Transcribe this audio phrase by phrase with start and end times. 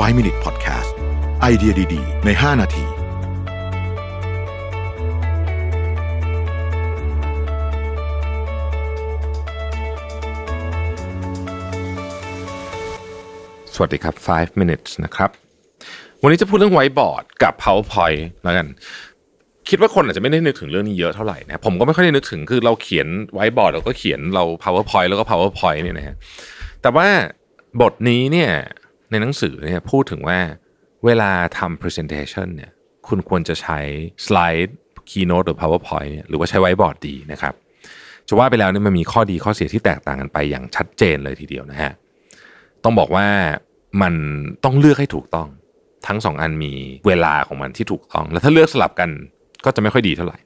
[0.00, 0.90] 5 Minute Podcast
[1.40, 2.84] ไอเดียดี ๆ ใน 5 นาที
[13.74, 15.30] สวัสดีครับ 5 minutes นะครับ
[16.22, 18.66] วันนี้จะพูดเรื่องไวบอร์ดกับ PowerPoint แล้วกัน
[19.68, 26.16] คิดว่าคนอาจจะไม่ได้นึกถึงเรื่องนี้เยอะเท่าไหร่นะ ผมก็ไม่ค่อยได้นึกถึง คือเราเขียนไวบอร์ดเราก็เขียนเรา PowerPoint แล้วก็ PowerPoint เนี่ยนะฮะ
[26.82, 27.08] แต่ว่า
[27.80, 28.50] บทนี้เนี่ย
[29.12, 30.38] ในหนังสือเนี่ยพูดถึงว่า
[31.04, 32.70] เวลาทำ presentation เนี่ย
[33.08, 33.78] คุณควรจะใช้
[34.26, 34.78] สไลด์
[35.10, 37.54] keynote หรือ PowerPoint เนี่ยหรือว่าใช้ไวบอร์ดดีนะครับ
[38.28, 41.92] จะว่าไปแล้วเนี่ยมันมีข้อดีข้อเสียที่แตกต่างกันไปอย่างชัดเจนเลยทีเดียวนะฮะ
[42.84, 43.26] ต้องบอกว่า
[44.02, 44.14] มัน
[44.64, 45.48] ต้องเลือกให้ถูกต้อง
[46.06, 46.72] ทั้งสองอันมี
[47.06, 49.10] เวลาของมันที่ถูกต้อง แล้วถ้าเลือกสลับกัน
[49.64, 50.38] ก็จะไม่ค่อยดีเท่าไหร่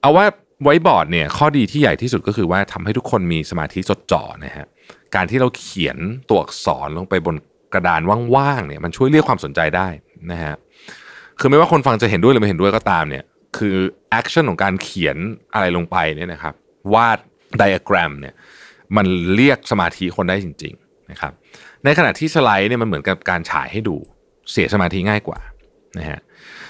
[0.00, 0.26] เอาว่า
[0.64, 4.66] ไวท์บอร์ดเนี่ยข้อดีที่ใหญ่ที่สุดก็คือว่าทำให้ทุกคนมีสมาธิจดจ่อนะฮะ
[5.14, 7.36] การที่เราเขียนตัวอักษรลงไปบน
[7.72, 8.00] กระดาน
[8.34, 9.88] ว่างๆเนี่ยมันช่วยเรียกความสนใจได้
[10.32, 10.54] นะฮะ
[11.40, 13.24] คือไม่ว่าคนฟังจะเห็นด้วยหรือไม่เห็นด้วยก็ตามเนี่ย
[13.56, 13.76] คือ
[14.10, 15.16] action ของการเขียน
[15.54, 16.54] อะไรลงไปเนี่ยนะครับ
[16.94, 17.18] วาด
[17.58, 18.34] ไดอะแกรมเนี่ย
[18.96, 21.32] มันเรียกสมาธิคนได้จริงๆนะครับ
[21.84, 23.96] ในขณะที่สไลด์เนี่ยมันเหมือนกับการฉายให้ดู
[24.50, 25.38] เสียสมาธิง่ายกว่า
[25.98, 26.20] นะฮะ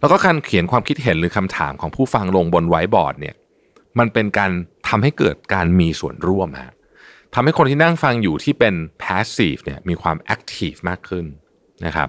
[0.00, 3.34] แล้วก็การเขียนความคิดเห็นหรือคำถามของผู้ฟังลงบนไวบอร์ดเนี่ย
[3.98, 4.50] มันเป็นการ
[4.88, 6.72] ทำให้เกิดการมีส่วนร่วมฮะ
[7.34, 11.24] ทำให้คนที่นั่งฟังอยู่ที่เป็น passive เนี่ยมีความ active มากขึ้น
[11.86, 12.08] นะครับ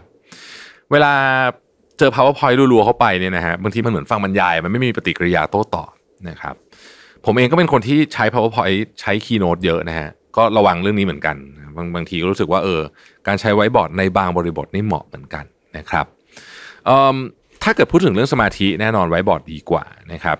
[0.91, 1.13] เวลา
[1.97, 5.91] เจอ powerpoint รัวๆเข้าไปเนี่ยนะฮะบางทีมันเหมือนฟังบรรยาย มันไม่มีปฏิกิริยาโต้ตอบ
[6.29, 6.55] นะครับ
[7.25, 11.35] ผมเองก็เป็นคนที่ใช้ powerpoint ใช้ keynote เยอะนะฮะก็ระวังเรื่องนี้เหมือนกัน
[11.75, 12.81] บางบางทีก็รู้สึกว่าเออ
[13.27, 15.45] การใช้ไวท์บอร์ดในบางบริบทนี่เหมาะเหมือนกัน
[15.77, 16.05] นะครับ
[17.69, 20.37] ถ้าเกิดพูดถึงเรื่องสมาธิแน่นอนไวท์บอร์ดดีกว่านะครับ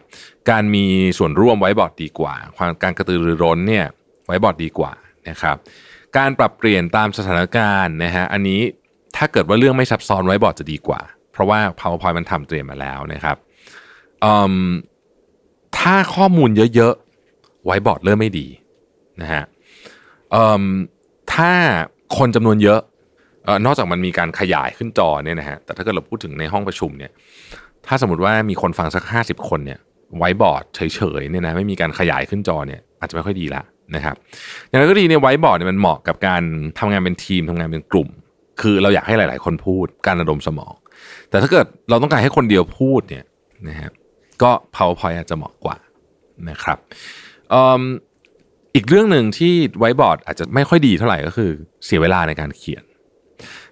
[0.50, 0.86] การมี
[1.18, 3.86] ส่วนร่วมไวท์บอร์ดดีกว่า ความการกระตือรือร้นเนี่ย
[4.26, 4.92] ไวท์บอร์ดดีกว่า
[5.30, 5.56] นะครับ
[6.18, 8.62] การปรับเปลี่ยนตามสถานการณ์นะฮะอันนี้
[9.18, 13.38] ถ้าเกิดว่าเรื่องไม่ซับซ้อนไวท์บอร์ดจะดีกว่า เพราะว่า PowerPoint มันทำเตรียมมาแล้วนะครับ
[15.80, 18.48] ถ้าข้อมูลเยอะๆไวท์บอร์ดเริ่มไม่ดี
[19.22, 19.44] นะฮะ
[21.34, 21.52] ถ้า
[22.18, 22.80] คนจำนวนเยอะ
[23.66, 27.12] นอกจากมันมีการขยายขึ้นจอเนี่ยนะฮะแต่ถ้าเกิดเราพูดถึงในห้องประชุมเนี่ย
[27.88, 29.80] ถ้าสมมติว่ามีคนฟังสักห้าสิบคนเนี่ย
[30.18, 33.62] ไวท์บอร์ดเฉยๆเนี่ยนะไม่มีการขยายขึ้นจอเนี่ยอาจจะไม่ค่อยดีละ
[33.96, 34.16] นะครับ
[34.68, 36.44] อย่างไรก็ดีเนี่ยไวท์บอร์ดเนี่ยมันเหมาะกับการ
[36.80, 38.10] ทำงานเป็นทีมทำงานเป็นกลุ่ม
[38.62, 40.74] คือเราอยากให้หลาย ๆ คนพูดการระดมสมอง
[41.30, 43.26] แต่ถ้าเกิดเราต้องการให้คนเดียวพูดเนี่ย
[43.68, 43.92] นะฮะ
[44.42, 45.78] ก็ powerpoint อาจจะเหมาะกว่า
[46.50, 46.78] นะครับ
[48.76, 51.50] อีกเรื่องหนึ่งที่ไวบอร์ดอาจจะไม่ค่อยดีเท่าไหร่ก็คือ
[51.86, 52.84] เสียเวลาในการเขียน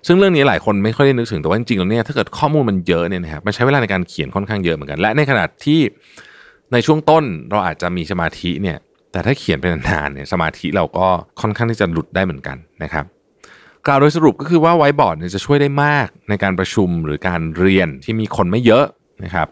[0.05, 5.79] ซึ่งเรื่องนี้หลายคนไม่ค่อยได้นึกถึงแต่ว่าจริงๆแล้วเนี่ยถ้าเกิดข้อมูลมันเยอะเนี่ยนะครับมันใช้เวลาในการเขียนค่อนข้างเยอะเหมือนกัน และในขณะที่
[6.73, 8.77] ในช่วงต้นเราอาจจะมีสมาธิเนี่ย
[9.11, 11.07] แต่ถ้าเขียนเป็นานๆเนี่ยสมาธิเราก็
[11.41, 13.05] ค่อนข้างที่จะหลุดได้เหมือนกันนะครับ
[13.87, 18.85] กล่าวโดยสรุปก็คือว่าไวบอร์ดเนี่ยจะช่วยได้มากในการประชุมหรือการเรียนที่มีคนไม่เยอะ
[19.23, 19.47] นะครับ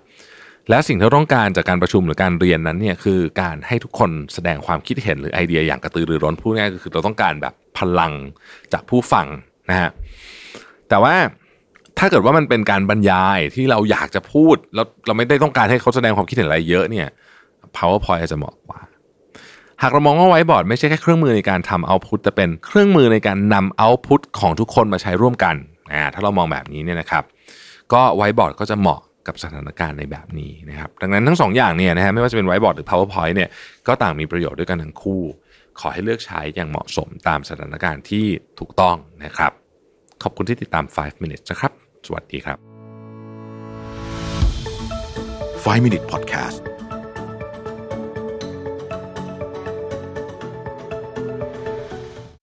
[0.70, 8.14] และสิ่งที่เราต้องการจากการประชุมหรือการเรียนนั้นเนี่ยคือการให้ทุกคนแสดงความคิดเห็นหรือไอเดียอย่างกระตือรือร้นพูดง่ายก็คือเราต้องการแบบพลัง
[8.74, 9.28] จากผู้ฟัง
[9.70, 9.90] นะฮะ
[10.90, 11.16] แต่ว่า
[12.00, 17.08] ถ้าเกิดว่ามันเป็นการบรรยายที่เราอยากจะพูดแล้วเราไม่ได้ต้องการให้เขาแสดงความคิดเห็นอะไรเยอะเนี่ย
[17.76, 18.80] powerpoint อาจจะเหมาะกว่า
[19.82, 25.56] หากเรามองว่าไวบอร์ดไม่ใช่แค่เครื่องมือในการทำเอาพุตแต่เป็นเครื่องมือในการนำเอาพุตของทุกคนมาใช้ร่วมกัน
[25.94, 27.24] อ่าถ้าเรามองแบบนี้เนี่ยนะครับ
[27.94, 33.50] ก็ไวบอร์ดก็จะเหมาะกับสถานการณ์ในแบบนี้นะครับ ดังนั้นทั้งสองอย่างเนี่ยนะฮะไม่ว่าจะเป็นไวบอร์ดหรือ powerpoint เนี่ย
[33.88, 35.22] ก็ต่างมีประโยชน์ด้วยกันทั้งคู่
[35.80, 38.26] ขอให้เลือกใช้อย่างเหมาะสมตามสถานการณ์ที่
[38.60, 39.52] ถูกต้องนะครับ
[40.24, 41.72] ขอบคุณที่ติดตาม 5 minutes นะครับ
[42.06, 42.58] สวัสดีครับ
[45.64, 46.73] 5 Minute Podcast